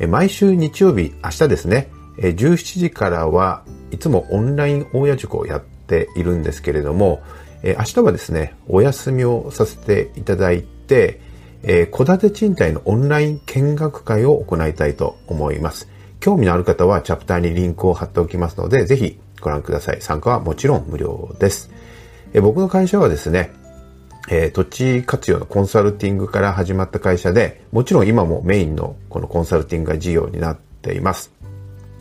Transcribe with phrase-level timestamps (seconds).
[0.00, 7.22] 毎週日曜日、明日ですね、17時からはいつもオンライン大家塾をやっているんですけれども、
[7.62, 11.20] 明日はですね、お休みをさせていただいて、
[11.92, 15.88] 戸建て賃貸のオンライン見学会を行いたいと思います。
[16.18, 20.00] 興味のある方はチャプターにリンクを貼っておきますので、ぜひご覧ください。
[20.00, 21.70] 参加はもちろん無料です。
[22.42, 23.52] 僕の会社はですね、
[24.28, 31.32] えー、土地活用のコンサルティングから始まった会社で、もちろん今もメインのこのコンサルティングが事業になっています。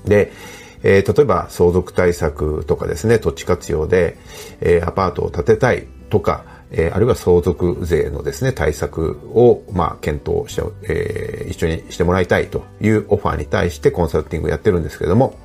[0.06, 0.32] で、
[0.84, 4.18] えー、例えば相続対策とかですね、土地活用で、
[4.62, 15.36] えー、アパートを建てたいとか、えー、あるいは相続税のですね、対策を、まあ、検討して、えー、一緒にしてもらいたいというオファーに対してコンサルティングをやってるんですけれども、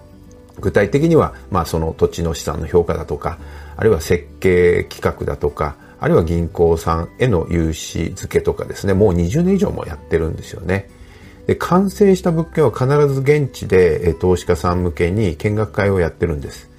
[0.60, 3.38] 具体的には、まあ、その土地の資産の評価だとか、
[3.76, 10.88] あるいは設計企画だとか、あるいは銀行さんへの融資付けとかですね、もう20年以上もやってるんですよね。
[11.46, 16.70] で、完成した物件は必ず現地で、投資家さん向けに見学会をやってるんです。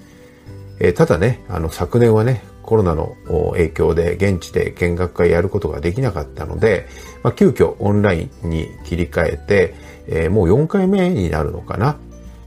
[0.80, 3.16] えただね、あの、昨年はね、コロナの
[3.52, 6.86] 影響で現地で見学会やることができなかったので、
[7.22, 9.74] まあ、急遽オンラインに切り替えて、
[10.06, 11.96] えー、もう4回目になるのかな。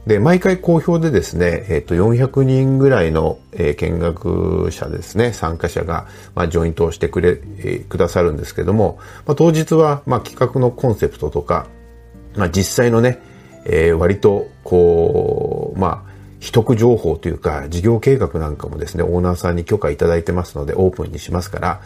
[0.08, 11.68] で、毎回好評でですね、えっ、ー、と、400人ぐらいの、えー、見学者ですね、参加者が、まあ、ジョイントをしてくれ、えー、くださるんですけども、まあ、当日は、まあ、企画のコンセプトとか、
[12.36, 13.20] まあ、実際のね、
[13.66, 21.82] えー、割と、こう、まあ、秘匿情報というか、事業計画なんかもですね、オーナーさんに許可いただいてますので、オープンにしますから、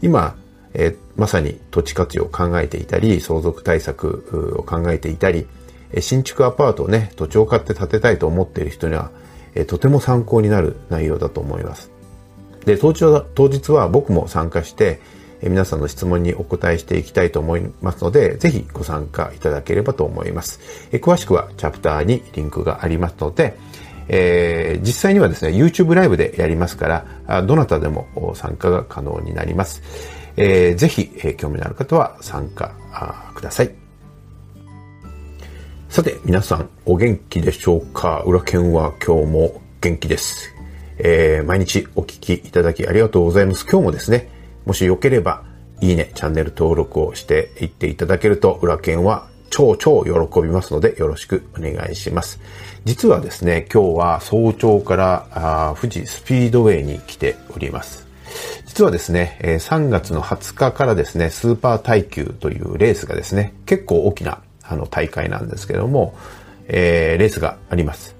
[0.00, 0.36] 今、
[0.72, 5.46] えー、まさに土地活用を考えていたり、相続対策を考えていたり、
[6.00, 9.10] 新築アパートをね、土地を買って建てたいと思っている人には、
[9.54, 11.90] えとても参考になる内容だと思います。
[12.64, 15.00] で、当日は当日は僕も参加して、
[15.40, 20.60] え皆さんの質問にお答えしていきたいと思いますので、ぜひご参加いただければと思います。
[20.92, 23.56] え詳しくはチャプターにリンクがありますので、
[24.08, 29.82] えー、実際にはですね、YouTube ライブでやりますから、どなたでも参加が可能になります。
[30.36, 32.72] えー、ぜひ、えー、興味のある方は参加
[33.34, 33.87] ください。
[36.28, 38.22] 皆さん、お元気でしょうか？
[38.26, 40.54] 裏剣は今日も元気です。
[40.98, 43.64] えー、毎日お聞きいただきありがとうございます。
[43.64, 44.28] 今日もですね、
[44.66, 45.42] もしよければ、
[45.80, 52.38] いいね、チャンネル登録をしていっていただけると、裏剣は超超喜びますので、よろしくお願いします。
[52.84, 58.06] 実はですね、今日は早朝からあ富士スピードウェイに来ております。
[58.66, 66.16] 実はですね、3月の20日からですね、スーパー耐久というレースがですね、結構大きなあの大会なんですけども、
[66.68, 68.14] えー、レースがあります。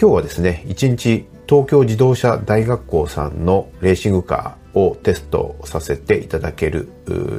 [0.00, 6.88] 今日はですね、1日東京自動車大学校さんのレーシングカーをテストさせていただける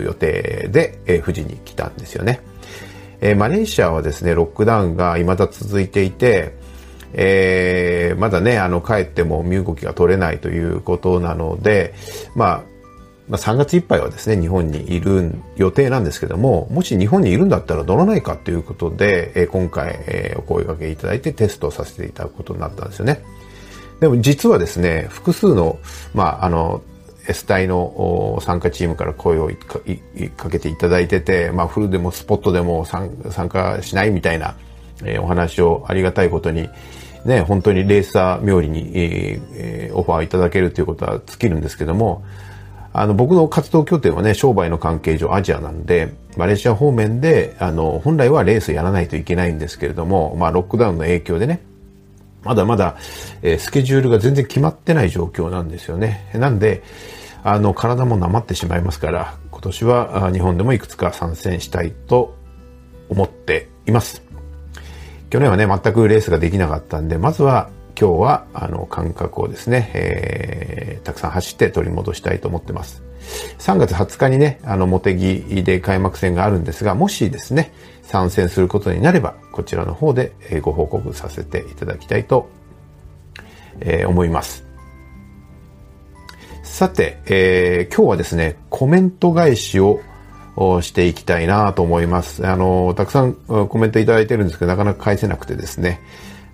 [0.03, 2.41] 予定で、えー、富士に来たんですよね。
[3.21, 6.53] えー、マレーシアはですね、ロックダウンが未だ続いていて、
[7.13, 11.93] えー、まだね、あの、帰っても身動きが取れないということなので、
[12.35, 12.72] まあ、
[13.33, 23.23] まあ、3月いっぱいはですね、日本にいる予定なんですけども、もし日本にいるんだったら乗らないかということで、え、今回、え、お声掛けいただいてテストさせていただくことになったんですよね。
[24.01, 25.79] でも実はですね、複数の、
[26.13, 26.83] まあ、あの、
[27.27, 29.49] S 隊の参加チームから声を
[30.37, 33.09] かけていただいてて、まあ、フルでもスポットでも参
[33.49, 34.57] 加しないみたいな、
[35.03, 36.69] え、お話をありがたいことに、
[37.25, 42.23] ね、本当にレーサー冥利に、えー、オファーいただけるということは尽きるんですけども、
[42.93, 51.61] あの、僕の活動拠点はね、商売の関係上アジアなんで、マレーシア方面で、あの、本来はレースやらないといけないんですけれども、まあ、ロックダウンの影響でね、
[52.43, 52.97] まだまだ、
[53.41, 56.29] えー、スケジュールが全然決まってない状況なんですよね。
[56.35, 56.83] なんで、
[57.43, 62.35] あの、体もなまってしまいますから、今年は日本でもいくつか参戦したいと
[63.09, 64.21] 思っています。
[65.31, 67.69] 去年はね、全くレースができなかったんで、まずは
[67.99, 73.03] 今日はあの感覚をですね、えー、たくさん走って取り戻したいと思ってます。
[73.59, 82.49] 3月20日にね、あの、モテギで開幕戦があるんですが、もしですね、参戦することになれば、こちらの方でご報告させていただきたいと、
[83.79, 84.65] えー、思います。
[86.63, 90.01] さて、えー、今日はですね、コメント返しを
[90.81, 92.45] していきたいなと思います。
[92.47, 96.01] あの、たくさんコメントいただいてるんですけど、なかなか返せなくてですね。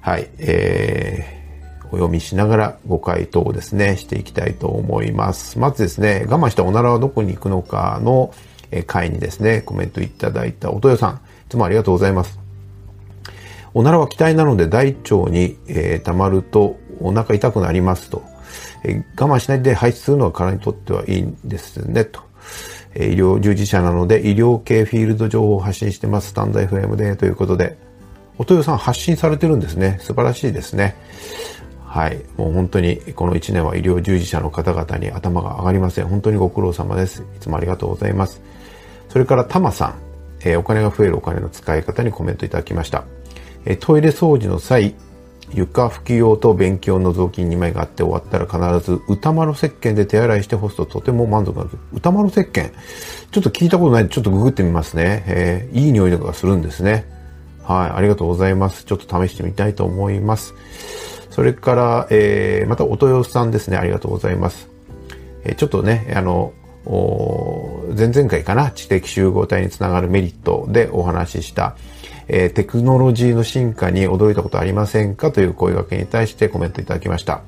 [0.01, 0.29] はい。
[0.37, 5.59] えー、お読みしながらご回答をですね、していきたいと思います。
[5.59, 8.33] まずですね、我慢したおならはどこに行くのかの
[8.87, 11.17] 回にですね、コメントいただいたおとよさん、い
[11.49, 12.39] つもありがとうございます。
[13.73, 18.23] おならは気体なので大腸に、えー、溜まるとお腹痛くなりますと。
[18.83, 22.21] えー、我慢しないで排出するのは体にとってはいいんですね、と。
[22.95, 26.29] 医療従事者なので医療系フィールド情報を発信してます。
[26.29, 27.77] スタンド FM でということで、
[28.39, 29.99] おとよさん発信されてるんですね。
[30.01, 30.95] 素晴らしいですね。
[31.85, 32.23] はい。
[32.37, 36.07] もう本当にこの1年は医療従事者の方々に頭が上がりません。
[36.07, 37.21] 本当にご苦労様です。
[37.21, 38.41] いつもありがとうございます。
[39.09, 39.95] それからタマさん、
[40.39, 43.03] えー、お金が増えるお金の使い方にコメントいただきました。
[43.65, 44.95] えー、トイレ掃除の際、
[45.51, 51.71] 床拭き用と便器用の雑巾2枚があって終わったら必ず歌丸石鹸で手洗いして干すととても満足なる。
[51.91, 52.71] 歌丸石鹸
[53.31, 55.23] ちょっと聞いたことないんでちょっとググってみますね。
[55.27, 57.18] えー、いい匂いとかするんですね。
[57.69, 58.83] はい、ありがとうございます。
[58.83, 60.55] ちょっと試してみたいと思います。
[61.29, 63.77] それから、えー、またおとよさんですね。
[63.77, 64.69] ありがとうございます。
[65.43, 66.51] えー、ちょっとね、あの、
[67.95, 71.75] 前々回かな、知的集合体につながるメリットでお話しした、
[72.27, 77.43] えー、テクノロジーの進化に驚いたことありませんかという声掛けに対してコメントいただきました。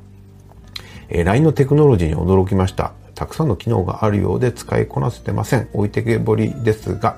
[1.09, 2.93] えー、LINE のテクノロジーに驚きました。
[3.15, 5.67] たくさんの機能があるようで使いこなせてません。
[5.73, 7.17] 置いてけぼりですが、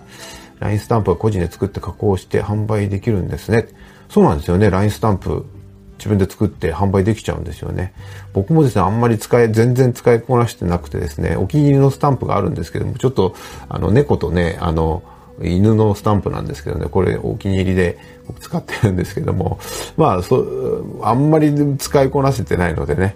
[0.64, 3.68] LINE スタンプは個人で作って加工して販売できるんですね。
[4.10, 4.70] そうなんですよね。
[4.70, 5.46] LINE スタンプ
[5.98, 7.94] 自分で作って販売できちゃうんですよね。
[8.34, 13.36] 僕もですね、あんまり使い、全然使いこなしてなくてですね、お気に入りのスタンプがあるんですけども、ちょっと、
[13.68, 15.04] あの、猫とね、あの、
[15.42, 19.60] 犬のスタンプなんですけどね、これお気に入りで僕使ってるんですけども、
[19.98, 20.46] まあ、そ、
[21.02, 23.16] あんまり使いこなせてないのでね、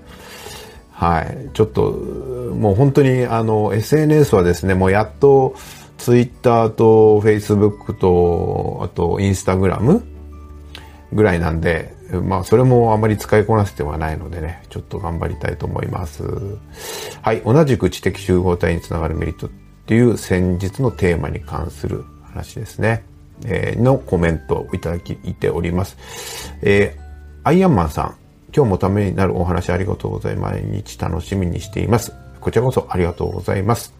[0.91, 5.55] はい、ちょっと、もう本当にあの、SNS はですね、もうやっと、
[5.97, 10.03] ツイッターとフェイスブックと、あとインスタグラム
[11.13, 16.23] ぐらいなんで、まあそれもあまり使いこなせてはないのでね、ちょっと頑張りたいと思います。
[17.21, 19.49] はい、同じく知的集合体につながるメリットっ
[19.85, 23.03] ていう先日のテーマに関する話ですね。
[23.45, 25.97] えー、のコメントをいただきいております。
[26.61, 27.01] えー、
[27.43, 28.15] アイアンマンさん、
[28.55, 30.55] 今日もためになるお話ありがとうございます。
[30.55, 32.13] 毎日楽しみにしています。
[32.39, 33.96] こちらこそありがとうございます。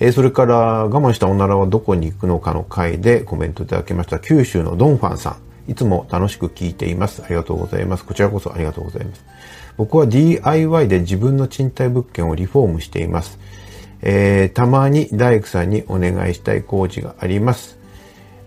[0.00, 5.36] え、それから我慢したおならはどこに行くのかの回でコメントいただきました九州のドンファンさん。
[5.66, 7.22] いつも楽しく聞いています。
[7.24, 8.04] ありがとうございます。
[8.04, 9.24] こちらこそありがとうございます。
[9.76, 13.38] 僕は DIY で自分の賃貸物件をリフォームしています。
[14.02, 17.78] えー、たまに大工さんにお願いしたい工事があります。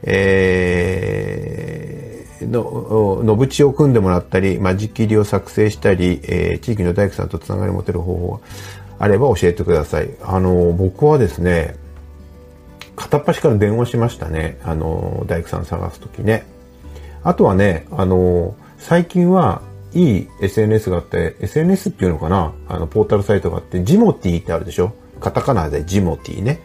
[0.04, 8.40] えー、の、のぶちを組んでもらったり、間仕切りを作成したり、えー、地域の大工さんとつながり持てる方法が
[9.00, 10.10] あれば教えてください。
[10.24, 11.76] あの、僕はですね、
[12.96, 14.58] 片っ端から電話しましたね。
[14.64, 16.46] あの、大工さん探すときね。
[17.24, 19.62] あとはね、あの、最近は
[19.94, 22.54] いい SNS があって、SNS っていうのかな？
[22.68, 24.94] あの、ポータルサイトがあって、ジモティってあるでしょ？
[25.20, 26.60] カタカナでジモティね。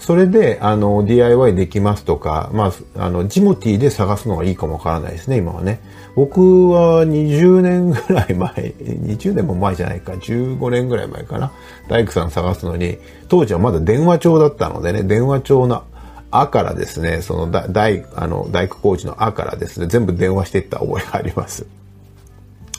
[0.00, 5.80] それで、あの、DIY できますとか、まあ、あの、ジモティで探すのがいいかもわからないですね、今はね。
[6.16, 8.48] 僕は20年ぐらい前、
[8.80, 11.52] 20年も前じゃないか、15年ぐらい前かな。
[11.88, 12.98] 大工さん探すのに、
[13.28, 15.84] 当時はまだ電話帳だったのでね、電話帳の
[16.30, 21.66] あからですね、その大、あの、大工工事のあからですね、全部電話していった覚えがあります。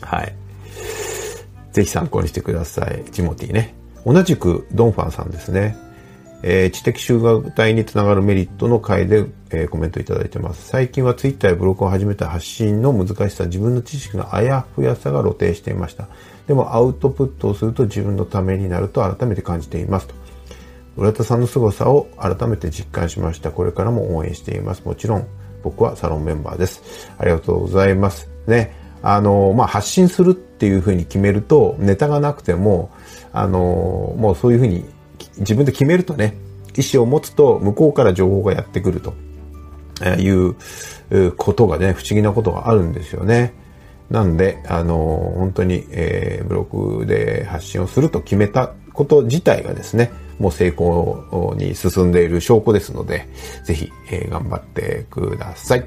[0.02, 0.36] はい。
[1.72, 3.04] ぜひ参考にしてください。
[3.12, 3.76] ジモティね。
[4.06, 5.78] 同じくドンファンさんですね。
[6.44, 10.68] えー、知的集合体につながるメリットの回で、えー、コメントいただいてます。
[10.68, 16.08] 最近はツイッターやブログを始めた発信の難しさ、自分の知識のあやふやさが露呈していました。
[16.48, 20.16] でもアウトプットをすると自分のためになると改めて感じていますと。
[20.98, 23.52] 浦田さんの凄さを改めて実感しました。
[23.52, 24.84] これからも応援しています。
[24.84, 25.28] もちろん
[25.64, 27.10] 僕はサロンメンバーです。
[27.18, 28.30] ありがとうございます。
[28.48, 28.76] ね。
[29.04, 32.92] あの、まあ、発信するっていうふうに決めると、ネタがなくても、
[33.34, 34.86] あの、もうそういうふうに
[35.38, 36.36] 自分で決めるとね、
[36.78, 39.14] 意思を持つと向こうから情報がやってくると
[40.18, 40.56] いう
[41.38, 43.54] ことがね、不思議なことがあるんですよね。
[44.10, 53.30] なんで、あの、本当に、えー、ブログで発信をすると決めたこと自体がですね、もう成功に進んでいる証拠ですので、
[53.64, 55.86] ぜひ、えー、頑張ってください。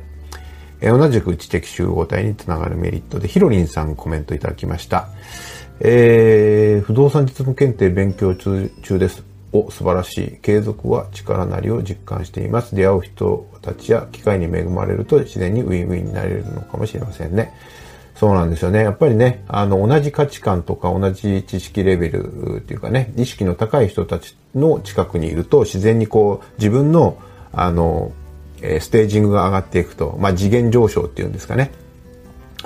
[0.80, 5.08] えー、同じく知的集合体につながるメリットで、ヒロリンさんコメントいただきました。
[5.80, 9.33] えー、不動産実務検定勉強中です。
[9.54, 10.38] お、素晴らしい。
[10.42, 12.74] 継続は力なりを実感しています。
[12.74, 17.54] 出会う人たちや機会に恵まれると自然にウィンウィンになれるのかもしれませんね。
[18.16, 18.80] そうなんですよね。
[18.80, 27.16] やっぱりね、あの、同じ価値観とか同じ知識レベルっていうかね、意識の高い人たちの近くにいると、自然にこう、自分の、
[27.52, 28.12] あの、
[28.60, 31.70] ステージングが上がっていくと、まあ、次元上昇っていうんですかね。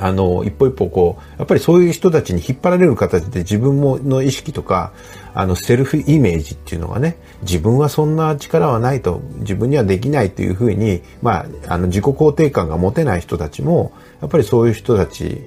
[0.00, 4.93] あの、一歩一歩こう、やっぱりそういう人たちに引っ張られる形で自分もの意識とか、
[5.35, 15.43] あの、セルフイメージっていうのがね、自分はそんな力はないと、自分にはできないというふうに、まあ、あの、自己肯定感が持てない人たちも、やっぱりそういう人たち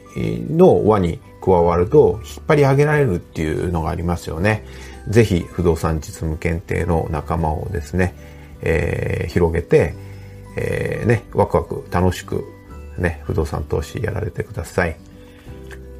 [0.49, 4.65] の輪に加わると、引っ張り上げられるっていうのがありますよね。
[5.07, 8.15] ぜひ、不動産実務検定の仲間をですね、
[8.61, 9.93] えー、広げて、
[10.57, 12.43] えー、ね、ワクワク楽しく
[12.97, 14.97] ね、不動産投資やられてください。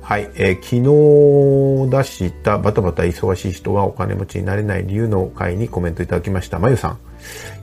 [0.02, 6.60] はい、えー、昨日出したバタバタ忙しい人がお金持ちになれない理由の回にコメントいただきました。
[6.60, 6.98] まゆさん。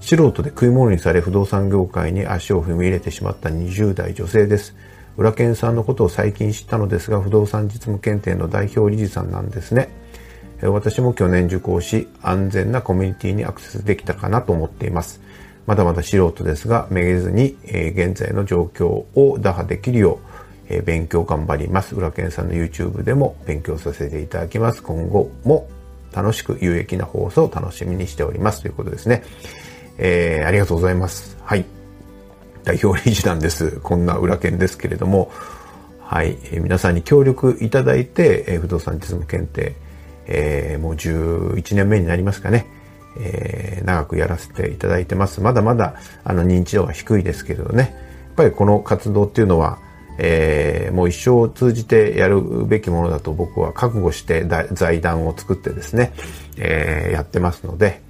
[0.01, 4.75] 素人で食い物にされ不動産業界に足を踏み入れてしまった20代女性です。
[5.17, 9.89] 裏剣さんのことを最近知ったのですが、不動産実務検定の代表理事さんなんですね。
[10.63, 15.21] 私も去年受講し、安全なコミュニティにアクセスできたかなと思っています。
[15.69, 20.19] まだまだ素人ですが、めげずに、え、現在の状況を打破できるよ
[20.71, 21.95] う、え、勉強頑張ります。
[21.95, 24.83] 浦健さんの YouTube でも勉強させていただきます。
[24.83, 25.69] 今後も
[26.11, 28.63] 楽しく有益な放送を楽しみにしております。
[28.63, 29.23] ということですね。
[29.99, 31.37] えー、ありがとうございます。
[31.43, 31.67] はい。
[32.65, 33.73] 代表理事なんです。
[33.83, 35.31] こんな裏剣ですけれども、
[36.01, 36.39] はい。
[36.45, 39.75] えー、皆さんに協力いただいて、えー、不動産実務検定、
[40.29, 42.78] えー、もう11年目になりますかね。
[43.17, 45.41] えー、長くやらせていただいてます。
[45.41, 47.95] まだまだあの認知度は低いですけれどね。
[48.27, 49.79] やっぱりこの活動っていうのは、
[50.19, 56.13] えー、もう一生を通じてやるべきものだと僕は覚悟して財団を作ってですね、
[56.57, 58.03] えー、やってますので、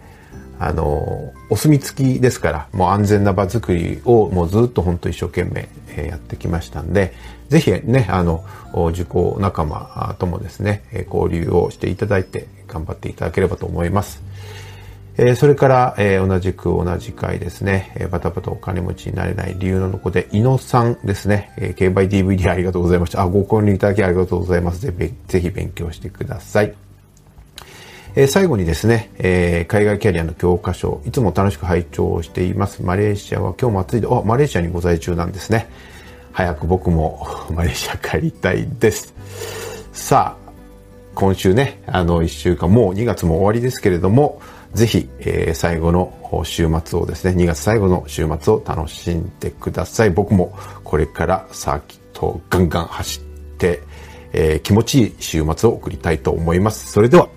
[0.61, 5.69] あの、お墨付きですから、もう安全な場作りをもうずっと本当一生懸命
[6.09, 7.15] やってきましたんで、
[7.49, 8.45] ぜひね、あの、
[8.91, 14.23] 受講仲間ともですね、交流をしていただいて頑張っていただければと思います。
[15.21, 23.23] えー、それから、えー、同じく同じ回ですね、えー、バタバタお金持ちになれない理由のとこで、伊野さんですね、えー、競売 DVD ありがとうございました。
[23.23, 24.81] あ、ご購入いただきありがとうございます。
[24.81, 26.73] ぜひ、ぜひ勉強してください。
[28.15, 32.85] えー、最後にですね、えー、海外キャリアの教科書、いつも楽しく拝聴しています。
[32.85, 35.69] マレーシアは今日も暑いで、あ、マレーシアにご在中なんですね。
[36.31, 39.13] 早く僕も マレーシア帰りたいです。
[39.93, 40.51] さあ、
[41.17, 44.41] 今週ね、あの、一週間、もう2月も終わりですけれども、
[44.75, 46.13] ぜひ、えー、最後の
[46.45, 50.11] 週末をですね、2月最後の週末を楽しんでください。
[50.11, 53.23] 僕もこれからサーキットをガンガン走っ
[53.57, 53.81] て、
[54.33, 56.93] えー、気持ちいい週末を送りたいと思います。
[56.93, 57.29] それでは、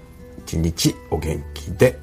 [0.45, 2.00] 一日お元気で。